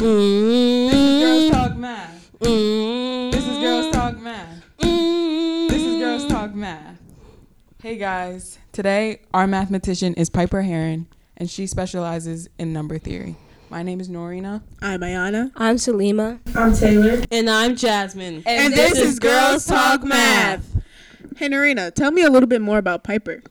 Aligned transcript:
Mm. 0.00 0.90
This 0.90 0.94
is 0.94 1.20
Girls 1.20 1.50
Talk 1.50 1.76
Math. 1.76 2.30
Mm. 2.40 3.32
This 3.32 3.46
is 3.46 3.58
Girls 3.58 3.92
Talk 3.92 4.18
Math. 4.18 4.64
Mm. 4.78 5.68
This 5.68 5.82
is 5.82 5.98
Girls 5.98 6.26
Talk 6.26 6.54
Math. 6.54 6.98
Hey 7.82 7.98
guys, 7.98 8.58
today 8.72 9.20
our 9.34 9.46
mathematician 9.46 10.14
is 10.14 10.30
Piper 10.30 10.62
Harron, 10.62 11.04
and 11.36 11.50
she 11.50 11.66
specializes 11.66 12.48
in 12.58 12.72
number 12.72 12.96
theory. 12.96 13.36
My 13.68 13.82
name 13.82 14.00
is 14.00 14.08
Norina. 14.08 14.62
I'm 14.80 15.00
Ayana. 15.00 15.52
I'm 15.54 15.76
Salima. 15.76 16.40
I'm 16.56 16.72
Taylor. 16.72 17.22
And 17.30 17.50
I'm 17.50 17.76
Jasmine. 17.76 18.42
And, 18.46 18.72
this, 18.72 18.96
is 18.96 19.18
Girls 19.18 19.66
Talk 19.66 20.02
Math. 20.02 20.82
Hey, 21.36 21.50
Norina, 21.50 21.94
tell 21.94 22.10
me 22.10 22.22
a 22.22 22.30
little 22.30 22.48
bit 22.48 22.62
more 22.62 22.78
about 22.78 23.04
Piper. 23.04 23.42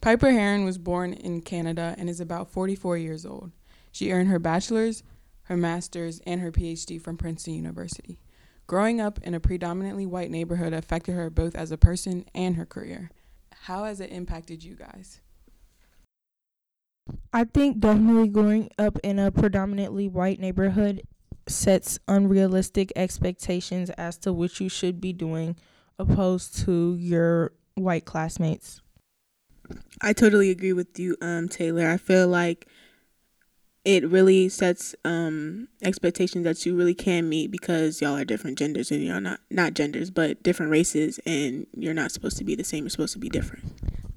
Piper 0.00 0.32
Harron 0.32 0.64
was 0.64 0.78
born 0.78 1.12
in 1.12 1.42
Canada 1.42 1.94
and 1.96 2.10
is 2.10 2.18
about 2.18 2.50
44 2.50 2.98
years 2.98 3.24
old. 3.24 3.52
She 3.92 4.10
earned 4.10 4.30
her 4.30 4.40
bachelor's, 4.40 5.04
her 5.52 5.56
master's, 5.58 6.18
and 6.26 6.40
her 6.40 6.50
PhD 6.50 6.98
from 7.00 7.18
Princeton 7.18 7.52
University. 7.52 8.18
Growing 8.66 9.02
up 9.02 9.20
in 9.22 9.34
a 9.34 9.40
predominantly 9.40 10.06
white 10.06 10.30
neighborhood 10.30 10.72
affected 10.72 11.12
her 11.12 11.28
both 11.28 11.54
as 11.54 11.70
a 11.70 11.76
person 11.76 12.24
and 12.34 12.56
her 12.56 12.64
career. 12.64 13.10
How 13.64 13.84
has 13.84 14.00
it 14.00 14.10
impacted 14.10 14.64
you 14.64 14.74
guys? 14.74 15.20
I 17.34 17.44
think 17.44 17.80
definitely 17.80 18.28
growing 18.28 18.70
up 18.78 18.98
in 19.02 19.18
a 19.18 19.30
predominantly 19.30 20.08
white 20.08 20.40
neighborhood 20.40 21.02
sets 21.46 21.98
unrealistic 22.08 22.90
expectations 22.96 23.90
as 23.90 24.16
to 24.18 24.32
what 24.32 24.58
you 24.58 24.70
should 24.70 25.02
be 25.02 25.12
doing 25.12 25.56
opposed 25.98 26.56
to 26.64 26.96
your 26.98 27.52
white 27.74 28.06
classmates. 28.06 28.80
I 30.00 30.14
totally 30.14 30.50
agree 30.50 30.72
with 30.72 30.98
you, 30.98 31.16
um, 31.20 31.48
Taylor. 31.48 31.88
I 31.88 31.98
feel 31.98 32.26
like 32.26 32.66
it 33.84 34.08
really 34.08 34.48
sets 34.48 34.94
um, 35.04 35.68
expectations 35.82 36.44
that 36.44 36.64
you 36.64 36.76
really 36.76 36.94
can 36.94 37.28
meet 37.28 37.50
because 37.50 38.00
y'all 38.00 38.16
are 38.16 38.24
different 38.24 38.58
genders 38.58 38.90
and 38.90 39.02
y'all 39.02 39.20
not 39.20 39.40
not 39.50 39.74
genders, 39.74 40.10
but 40.10 40.42
different 40.42 40.70
races, 40.70 41.18
and 41.26 41.66
you're 41.76 41.94
not 41.94 42.12
supposed 42.12 42.38
to 42.38 42.44
be 42.44 42.54
the 42.54 42.64
same. 42.64 42.84
You're 42.84 42.90
supposed 42.90 43.14
to 43.14 43.18
be 43.18 43.28
different. 43.28 43.64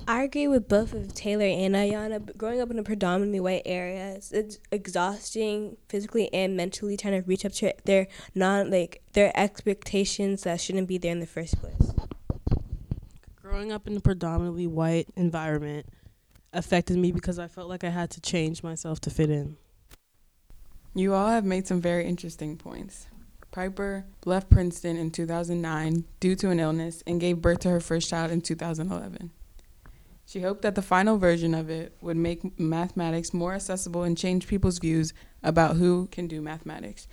I 0.07 0.21
agree 0.21 0.47
with 0.47 0.67
both 0.67 0.93
of 0.93 1.15
Taylor 1.15 1.45
and 1.45 1.73
Ayana. 1.73 2.37
Growing 2.37 2.61
up 2.61 2.69
in 2.69 2.77
a 2.77 2.83
predominantly 2.83 3.39
white 3.39 3.63
area, 3.65 4.13
it's, 4.13 4.31
it's 4.31 4.59
exhausting 4.71 5.77
physically 5.89 6.31
and 6.31 6.55
mentally 6.55 6.95
trying 6.95 7.19
to 7.19 7.27
reach 7.27 7.43
up 7.43 7.53
to 7.53 7.73
their 7.85 8.07
non 8.35 8.69
like 8.69 9.01
their 9.13 9.31
expectations 9.35 10.43
that 10.43 10.61
shouldn't 10.61 10.87
be 10.87 10.99
there 10.99 11.11
in 11.11 11.21
the 11.21 11.25
first 11.25 11.59
place. 11.59 11.91
Growing 13.41 13.71
up 13.71 13.87
in 13.87 13.97
a 13.97 13.99
predominantly 13.99 14.67
white 14.67 15.07
environment 15.15 15.87
affected 16.55 16.97
me 16.97 17.11
because 17.11 17.37
I 17.37 17.47
felt 17.47 17.69
like 17.69 17.83
I 17.83 17.89
had 17.89 18.09
to 18.11 18.21
change 18.21 18.63
myself 18.63 18.99
to 19.01 19.09
fit 19.09 19.29
in. 19.29 19.57
You 20.93 21.13
all 21.13 21.29
have 21.29 21.45
made 21.45 21.67
some 21.67 21.81
very 21.81 22.05
interesting 22.05 22.57
points. 22.57 23.07
Piper 23.51 24.05
left 24.25 24.49
Princeton 24.49 24.97
in 24.97 25.11
2009 25.11 26.05
due 26.19 26.35
to 26.35 26.49
an 26.49 26.59
illness 26.59 27.03
and 27.05 27.21
gave 27.21 27.41
birth 27.41 27.59
to 27.59 27.69
her 27.69 27.79
first 27.79 28.09
child 28.09 28.31
in 28.31 28.41
2011. 28.41 29.31
She 30.25 30.41
hoped 30.41 30.63
that 30.63 30.75
the 30.75 30.81
final 30.81 31.17
version 31.17 31.53
of 31.53 31.69
it 31.69 31.95
would 32.01 32.17
make 32.17 32.59
mathematics 32.59 33.33
more 33.33 33.53
accessible 33.53 34.03
and 34.03 34.17
change 34.17 34.47
people's 34.47 34.79
views 34.79 35.13
about 35.43 35.75
who 35.75 36.07
can 36.07 36.27
do 36.27 36.41
mathematics. 36.41 37.07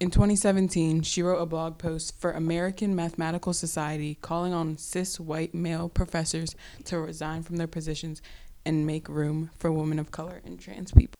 In 0.00 0.10
2017, 0.10 1.02
she 1.02 1.22
wrote 1.22 1.40
a 1.40 1.46
blog 1.46 1.78
post 1.78 2.20
for 2.20 2.32
American 2.32 2.96
Mathematical 2.96 3.52
Society 3.52 4.18
calling 4.20 4.52
on 4.52 4.76
cis 4.76 5.20
white 5.20 5.54
male 5.54 5.88
professors 5.88 6.56
to 6.86 6.98
resign 6.98 7.44
from 7.44 7.58
their 7.58 7.68
positions 7.68 8.20
and 8.64 8.86
make 8.86 9.08
room 9.08 9.50
for 9.58 9.70
women 9.70 9.98
of 9.98 10.10
color 10.10 10.40
and 10.44 10.58
trans 10.58 10.92
people. 10.92 11.14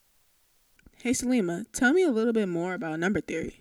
Hey, 0.96 1.10
Salima, 1.10 1.66
tell 1.72 1.92
me 1.92 2.02
a 2.02 2.10
little 2.10 2.32
bit 2.32 2.48
more 2.48 2.74
about 2.74 2.98
number 2.98 3.20
theory. 3.20 3.60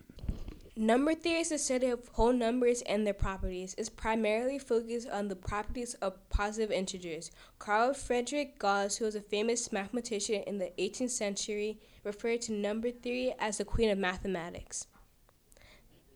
Number 0.75 1.13
theory 1.13 1.41
is 1.41 1.49
the 1.49 1.59
study 1.59 1.87
of 1.87 2.07
whole 2.13 2.33
numbers 2.33 2.81
and 2.83 3.05
their 3.05 3.13
properties. 3.13 3.75
It's 3.77 3.89
primarily 3.89 4.57
focused 4.57 5.07
on 5.07 5.27
the 5.27 5.35
properties 5.35 5.93
of 5.95 6.27
positive 6.29 6.71
integers. 6.71 7.29
Carl 7.59 7.93
Friedrich 7.93 8.57
Gauss, 8.57 8.97
who 8.97 9.05
was 9.05 9.13
a 9.13 9.21
famous 9.21 9.71
mathematician 9.71 10.41
in 10.47 10.57
the 10.57 10.71
18th 10.79 11.11
century, 11.11 11.79
referred 12.03 12.41
to 12.43 12.53
number 12.53 12.89
theory 12.89 13.35
as 13.37 13.59
the 13.59 13.65
queen 13.65 13.91
of 13.91 13.99
mathematics. 13.99 14.87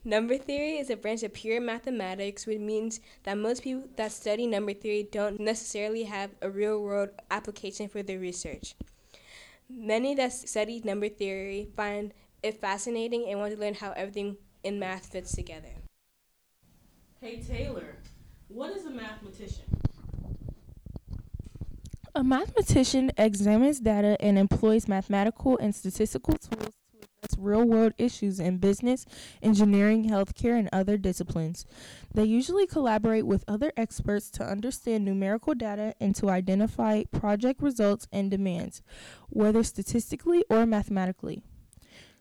Number 0.08 0.38
theory 0.38 0.78
is 0.78 0.90
a 0.90 0.96
branch 0.96 1.24
of 1.24 1.34
pure 1.34 1.60
mathematics, 1.60 2.46
which 2.48 2.60
means 2.60 3.02
that 3.24 3.38
most 3.38 3.62
people 3.62 3.90
that 3.98 4.14
study 4.14 4.48
number 4.48 4.72
theory 4.72 5.06
don't 5.12 5.38
necessarily 5.38 6.06
have 6.06 6.30
a 6.42 6.50
real 6.50 6.82
world 6.82 7.10
application 7.30 7.90
for 7.90 8.02
their 8.02 8.18
research. 8.18 8.76
Many 9.70 10.16
that 10.16 10.32
study 10.32 10.82
number 10.86 11.10
theory 11.10 11.68
find 11.76 12.14
it 12.42 12.62
fascinating 12.62 13.26
and 13.28 13.38
want 13.38 13.54
to 13.54 13.60
learn 13.60 13.74
how 13.74 13.92
everything 13.98 14.38
in 14.64 14.80
math 14.80 15.08
fits 15.08 15.36
together. 15.36 15.74
Hey 17.20 17.42
Taylor, 17.42 17.98
what 18.48 18.72
is 18.78 18.86
a 18.86 18.92
mathematician? 18.92 19.66
A 22.16 22.24
mathematician 22.24 23.12
examines 23.18 23.82
data 23.82 24.16
and 24.22 24.40
employs 24.40 24.88
mathematical 24.88 25.58
and 25.58 25.76
statistical 25.76 26.36
tools 26.36 26.48
to 26.50 26.56
address 26.56 26.67
real 27.48 27.64
world 27.64 27.94
issues 27.98 28.40
in 28.40 28.58
business, 28.58 29.06
engineering, 29.42 30.10
healthcare, 30.10 30.60
and 30.60 30.70
other 30.72 30.98
disciplines. 30.98 31.66
They 32.14 32.26
usually 32.26 32.68
collaborate 32.68 33.26
with 33.26 33.46
other 33.48 33.72
experts 33.78 34.30
to 34.32 34.44
understand 34.44 35.06
numerical 35.06 35.56
data 35.56 35.94
and 36.00 36.16
to 36.18 36.30
identify 36.30 37.04
project 37.06 37.62
results 37.62 38.08
and 38.12 38.30
demands, 38.30 38.82
whether 39.30 39.64
statistically 39.64 40.44
or 40.50 40.66
mathematically. 40.66 41.42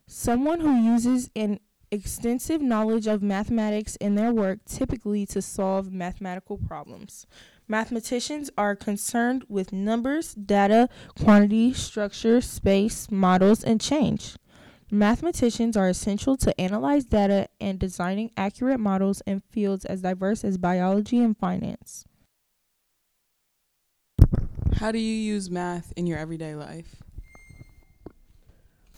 Someone 0.06 0.60
who 0.60 0.75
uses 0.75 1.31
an 1.34 1.59
extensive 1.91 2.60
knowledge 2.60 3.06
of 3.06 3.22
mathematics 3.22 3.97
in 3.97 4.15
their 4.15 4.32
work, 4.32 4.65
typically 4.65 5.26
to 5.26 5.41
solve 5.42 5.92
mathematical 5.92 6.59
problems. 6.59 7.26
Mathematicians 7.69 8.50
are 8.56 8.76
concerned 8.76 9.44
with 9.48 9.72
numbers, 9.72 10.34
data, 10.34 10.88
quantity, 11.20 11.72
structure, 11.72 12.41
space, 12.41 13.10
models, 13.10 13.65
and 13.65 13.81
change. 13.81 14.36
Mathematicians 14.91 15.76
are 15.76 15.88
essential 15.88 16.36
to 16.36 16.60
analyze 16.60 17.04
data 17.04 17.48
and 17.60 17.76
designing 17.76 18.30
accurate 18.36 18.78
models 18.78 19.20
in 19.26 19.41
fields 19.50 19.84
as 19.84 20.02
diverse 20.02 20.44
as 20.44 20.58
biology 20.58 21.19
and 21.19 21.36
finance. 21.36 22.04
How 24.76 24.92
do 24.92 24.98
you 24.98 25.14
use 25.14 25.50
math 25.50 25.92
in 25.97 26.06
your 26.06 26.19
everyday 26.19 26.54
life? 26.54 27.02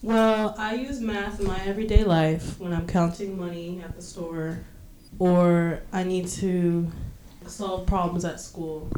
Well, 0.02 0.54
I 0.58 0.74
use 0.74 1.00
math 1.00 1.40
in 1.40 1.46
my 1.46 1.58
everyday 1.64 2.04
life 2.04 2.60
when 2.60 2.74
I'm 2.74 2.86
counting 2.86 3.38
money 3.38 3.80
at 3.82 3.96
the 3.96 4.02
store 4.02 4.64
or 5.18 5.80
I 5.90 6.04
need 6.04 6.28
to 6.28 6.92
solve 7.46 7.86
problems 7.86 8.26
at 8.26 8.40
school. 8.40 8.90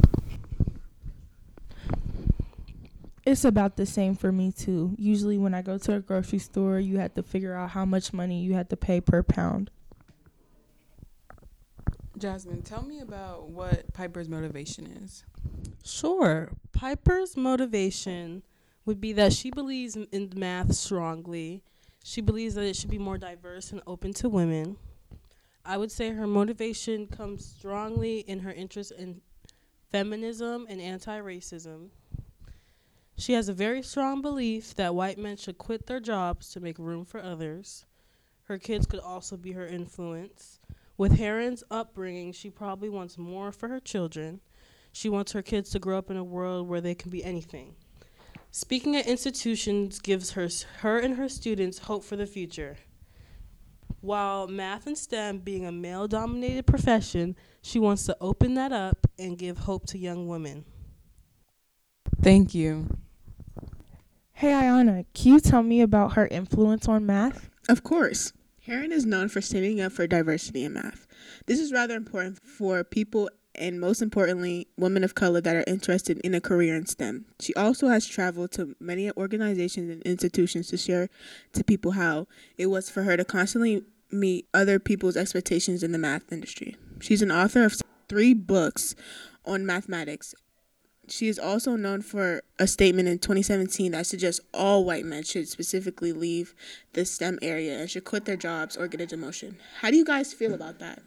It's 3.31 3.45
about 3.45 3.77
the 3.77 3.87
same 3.87 4.17
for 4.17 4.33
me 4.33 4.51
too. 4.51 4.97
Usually, 4.99 5.39
when 5.39 5.55
I 5.55 5.63
go 5.63 5.79
to 5.79 5.95
a 5.95 6.01
grocery 6.01 6.41
store, 6.41 6.81
you 6.81 6.99
have 6.99 7.15
to 7.15 7.23
figure 7.23 7.55
out 7.55 7.71
how 7.71 7.85
much 7.85 8.13
money 8.13 8.43
you 8.43 8.55
have 8.55 8.69
to 8.71 8.77
pay 8.77 9.01
per 9.01 9.23
pound. 9.23 9.71
Jasmine, 12.19 12.63
tell 12.63 12.83
me 12.83 12.99
about 12.99 13.49
what 13.49 13.95
Piper's 13.95 14.29
motivation 14.29 14.85
is. 15.05 15.23
Sure. 15.85 16.51
Piper's 16.73 17.37
motivation 17.37 18.43
would 18.85 19.01
be 19.01 19.13
that 19.13 19.33
she 19.33 19.53
believes 19.53 19.95
in- 19.95 20.09
in 20.11 20.33
math 20.35 20.75
strongly. 20.75 21.63
She 22.03 22.21
believes 22.21 22.57
that 22.57 22.65
it 22.65 22.75
should 22.75 22.91
be 22.91 22.99
more 22.99 23.17
diverse 23.17 23.71
and 23.71 23.81
open 23.87 24.13
to 24.15 24.29
women. 24.29 24.77
I 25.65 25.77
would 25.77 25.93
say 25.93 26.11
her 26.11 26.27
motivation 26.27 27.07
comes 27.07 27.47
strongly 27.47 28.19
in 28.19 28.41
her 28.41 28.53
interest 28.53 28.91
in 28.91 29.21
feminism 29.93 30.67
and 30.69 30.81
anti 30.81 31.17
racism. 31.21 31.91
She 33.21 33.35
has 33.35 33.51
a 33.51 33.53
very 33.53 33.83
strong 33.83 34.23
belief 34.23 34.75
that 34.77 34.95
white 34.95 35.19
men 35.19 35.37
should 35.37 35.59
quit 35.59 35.85
their 35.85 36.01
jobs 36.01 36.49
to 36.53 36.59
make 36.59 36.79
room 36.79 37.05
for 37.05 37.23
others. 37.23 37.85
Her 38.45 38.57
kids 38.57 38.87
could 38.87 38.99
also 38.99 39.37
be 39.37 39.53
her 39.53 39.67
influence. 39.67 40.59
With 40.97 41.19
Harron's 41.19 41.63
upbringing, 41.71 42.33
she 42.33 42.49
probably 42.49 42.89
wants 42.89 43.19
more 43.19 43.53
for 43.53 43.69
her 43.69 43.79
children. 43.79 44.41
She 44.91 45.11
wants 45.11 45.33
her 45.33 45.43
kids 45.43 45.69
to 45.71 45.79
grow 45.79 45.99
up 45.99 46.11
in 46.11 46.17
a 46.17 46.25
world 46.25 46.67
where 46.67 46.81
they 46.81 46.95
can 46.95 47.11
be 47.11 47.23
anything. 47.23 47.75
Speaking 48.53 48.97
at 48.97 49.07
institutions 49.07 49.99
gives 49.99 50.31
her, 50.31 50.49
her 50.79 50.99
and 50.99 51.17
her 51.17 51.29
students 51.29 51.81
hope 51.81 52.05
for 52.05 52.17
the 52.17 52.27
future. 52.27 52.79
While 54.01 54.49
math 54.49 54.87
and 54.87 54.97
STEM 54.97 55.41
being 55.41 55.67
a 55.67 55.73
male 55.73 56.09
dominated 56.09 56.67
profession, 56.67 57.37
she 57.61 57.79
wants 57.79 58.07
to 58.07 58.17
open 58.19 58.55
that 58.55 58.73
up 58.73 59.07
and 59.19 59.37
give 59.37 59.59
hope 59.59 59.85
to 59.89 59.99
young 59.99 60.27
women. 60.27 60.65
Thank 62.23 62.55
you. 62.55 62.89
Hey, 64.41 64.53
Ayana, 64.53 65.05
can 65.13 65.35
you 65.35 65.39
tell 65.39 65.63
me 65.63 65.83
about 65.83 66.15
her 66.15 66.27
influence 66.29 66.89
on 66.89 67.05
math? 67.05 67.51
Of 67.69 67.85
course. 67.85 68.33
Harron 68.67 68.91
is 68.91 69.05
known 69.05 69.29
for 69.29 69.43
standing 69.43 69.83
up 69.83 69.93
for 69.93 70.07
diversity 70.07 70.65
in 70.65 70.73
math. 70.73 71.07
This 71.45 71.61
is 71.61 71.75
rather 71.75 71.95
important 71.95 72.39
for 72.43 72.83
people 72.83 73.29
and 73.55 73.79
most 73.79 74.01
importantly, 74.01 74.67
women 74.79 75.05
of 75.05 75.15
color 75.15 75.43
that 75.43 75.57
are 75.57 75.65
interested 75.67 76.21
in 76.21 76.35
a 76.35 76.41
career 76.41 76.75
in 76.75 76.87
STEM. 76.87 77.27
She 77.39 77.53
also 77.53 77.89
has 77.89 78.07
traveled 78.07 78.53
to 78.53 78.75
many 78.81 79.11
organizations 79.15 79.91
and 79.91 80.03
institutions 80.05 80.69
to 80.69 80.79
share 80.79 81.11
to 81.53 81.63
people 81.63 81.91
how 81.91 82.27
it 82.57 82.69
was 82.69 82.89
for 82.89 83.03
her 83.03 83.19
to 83.19 83.27
constantly 83.27 83.83
meet 84.11 84.49
other 84.55 84.79
people's 84.79 85.19
expectations 85.19 85.83
in 85.83 85.93
the 85.93 85.99
math 85.99 86.33
industry. 86.33 86.79
She's 86.99 87.21
an 87.21 87.31
author 87.31 87.63
of 87.63 87.75
three 88.09 88.33
books 88.33 88.95
on 89.45 89.67
mathematics. 89.67 90.35
She 91.11 91.27
is 91.27 91.41
also 91.41 91.75
known 91.75 92.03
for 92.03 92.43
a 92.61 92.69
statement 92.69 93.09
in 93.09 93.19
2017 93.19 93.93
that 93.93 94.07
suggests 94.07 94.41
all 94.55 94.85
white 94.85 95.05
men 95.05 95.25
should 95.25 95.49
specifically 95.49 96.13
leave 96.13 96.55
the 96.93 97.05
STEM 97.05 97.41
area 97.43 97.81
and 97.81 97.91
should 97.91 98.05
quit 98.05 98.27
their 98.27 98.37
jobs 98.37 98.77
or 98.77 98.87
get 98.87 99.01
a 99.01 99.07
demotion. 99.07 99.57
How 99.81 99.91
do 99.91 99.97
you 99.97 100.05
guys 100.05 100.33
feel 100.33 100.55
about 100.55 100.79
that? 100.79 101.03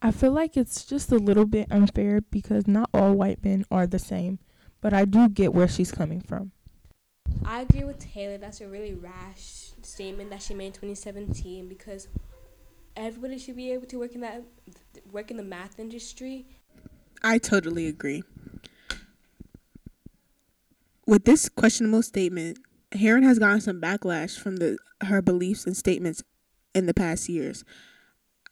I 0.00 0.10
feel 0.12 0.32
like 0.32 0.56
it's 0.56 0.84
just 0.84 1.12
a 1.12 1.16
little 1.16 1.44
bit 1.44 1.70
unfair 1.70 2.22
because 2.22 2.66
not 2.66 2.88
all 2.94 3.12
white 3.14 3.44
men 3.44 3.66
are 3.70 3.86
the 3.86 3.98
same, 3.98 4.38
but 4.80 4.94
I 4.94 5.04
do 5.04 5.28
get 5.28 5.52
where 5.52 5.68
she's 5.68 5.92
coming 5.92 6.22
from. 6.22 6.52
I 7.44 7.60
agree 7.60 7.84
with 7.84 7.98
Taylor. 7.98 8.38
That's 8.38 8.62
a 8.62 8.68
really 8.68 8.94
rash 8.94 9.72
statement 9.82 10.30
that 10.30 10.40
she 10.40 10.54
made 10.54 10.66
in 10.66 10.72
2017 10.72 11.68
because 11.68 12.08
everybody 12.96 13.38
should 13.38 13.56
be 13.56 13.72
able 13.72 13.86
to 13.88 13.98
work 13.98 14.14
in 14.14 14.22
that 14.22 14.42
work 15.12 15.30
in 15.30 15.36
the 15.36 15.42
math 15.42 15.78
industry. 15.78 16.46
I 17.22 17.38
totally 17.38 17.88
agree. 17.88 18.22
With 21.06 21.24
this 21.24 21.50
questionable 21.50 22.02
statement, 22.02 22.58
Harron 22.92 23.24
has 23.24 23.38
gotten 23.38 23.60
some 23.60 23.80
backlash 23.80 24.38
from 24.38 24.56
the 24.56 24.78
her 25.02 25.20
beliefs 25.20 25.66
and 25.66 25.76
statements 25.76 26.22
in 26.74 26.86
the 26.86 26.94
past 26.94 27.28
years. 27.28 27.62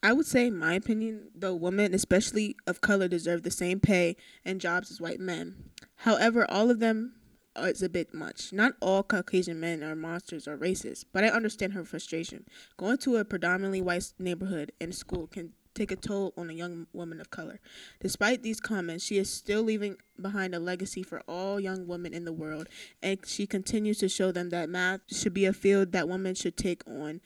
I 0.03 0.13
would 0.13 0.27
say, 0.27 0.47
in 0.47 0.57
my 0.57 0.73
opinion, 0.73 1.29
though 1.33 1.55
women, 1.55 1.93
especially 1.93 2.55
of 2.67 2.81
color, 2.81 3.07
deserve 3.07 3.41
the 3.41 3.49
same 3.49 3.79
pay 3.79 4.17
and 4.45 4.61
jobs 4.61 4.91
as 4.91 5.01
white 5.01 5.19
men. 5.19 5.55
However, 5.97 6.45
all 6.49 6.69
of 6.69 6.79
them 6.79 7.13
is 7.57 7.81
a 7.81 7.89
bit 7.89 8.13
much. 8.13 8.53
Not 8.53 8.73
all 8.81 9.01
Caucasian 9.01 9.59
men 9.59 9.81
are 9.81 9.95
monsters 9.95 10.47
or 10.47 10.57
racist, 10.57 11.05
but 11.11 11.23
I 11.23 11.29
understand 11.29 11.73
her 11.73 11.85
frustration. 11.85 12.45
Going 12.77 12.97
to 12.99 13.15
a 13.15 13.25
predominantly 13.25 13.81
white 13.81 14.13
neighborhood 14.19 14.73
and 14.79 14.93
school 14.93 15.25
can 15.25 15.53
take 15.73 15.91
a 15.91 15.95
toll 15.95 16.33
on 16.37 16.49
a 16.49 16.53
young 16.53 16.87
woman 16.93 17.19
of 17.19 17.29
color. 17.29 17.59
Despite 17.99 18.43
these 18.43 18.59
comments, 18.59 19.03
she 19.03 19.17
is 19.17 19.29
still 19.29 19.61
leaving 19.63 19.97
behind 20.21 20.53
a 20.53 20.59
legacy 20.59 21.03
for 21.03 21.21
all 21.27 21.59
young 21.59 21.87
women 21.87 22.13
in 22.13 22.25
the 22.25 22.33
world, 22.33 22.67
and 23.01 23.19
she 23.25 23.47
continues 23.47 23.97
to 23.99 24.09
show 24.09 24.31
them 24.31 24.49
that 24.49 24.69
math 24.69 25.01
should 25.11 25.33
be 25.33 25.45
a 25.45 25.53
field 25.53 25.91
that 25.91 26.07
women 26.07 26.35
should 26.35 26.57
take 26.57 26.83
on 26.87 27.21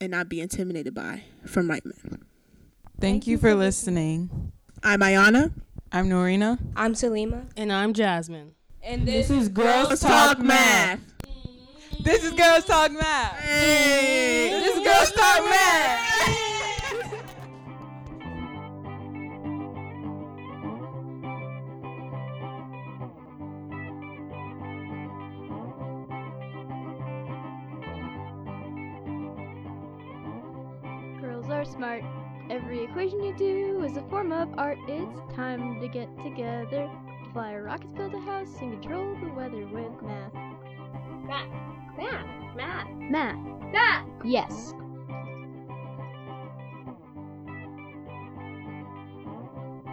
and 0.00 0.10
not 0.10 0.28
be 0.28 0.40
intimidated 0.40 0.94
by 0.94 1.22
from 1.46 1.68
white 1.68 1.84
men. 1.84 2.24
Thank, 3.00 3.26
you 3.26 3.38
for 3.38 3.54
listening. 3.54 4.52
I'm 4.82 5.00
Ayana. 5.00 5.52
I'm 5.92 6.08
Norina. 6.08 6.58
I'm 6.76 6.94
Salima. 6.94 7.46
And 7.56 7.72
I'm 7.72 7.92
Jasmine. 7.92 8.54
And 8.82 9.06
This 9.06 9.30
is 9.30 9.48
Girls 9.48 10.00
Talk 10.00 10.38
Math. 10.40 11.00
This 12.00 12.24
is 12.24 12.32
Girls 12.32 12.64
Talk 12.64 12.92
Math. 12.92 13.38
Hey. 13.40 14.50
This 14.50 14.76
is 14.76 14.84
Girls 14.84 15.12
Talk 15.12 15.44
Math. 15.44 16.13
Are 31.64 31.70
smart. 31.70 32.04
Every 32.50 32.84
equation 32.84 33.22
you 33.22 33.34
do 33.36 33.84
is 33.84 33.96
a 33.96 34.02
form 34.08 34.32
of 34.32 34.48
art. 34.58 34.78
It's 34.86 35.34
time 35.34 35.80
to 35.80 35.88
get 35.88 36.08
together. 36.22 36.90
Fly 37.32 37.56
rockets, 37.56 37.90
build 37.96 38.14
a 38.14 38.20
house, 38.20 38.54
and 38.60 38.80
control 38.82 39.16
the 39.16 39.32
weather 39.32 39.66
with 39.66 40.02
math. 40.02 40.34
Math. 41.24 41.48
Math. 41.96 42.56
Math. 42.56 42.88
Math. 43.10 43.72
Math. 43.72 44.06
Yes. 44.24 44.74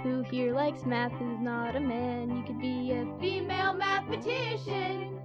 Who 0.03 0.23
here 0.23 0.53
likes 0.53 0.85
math 0.85 1.11
who's 1.13 1.39
not 1.39 1.75
a 1.75 1.79
man? 1.79 2.35
You 2.35 2.43
could 2.43 2.59
be 2.59 2.91
a 2.91 3.05
Female 3.19 3.73
mathematician. 3.73 5.20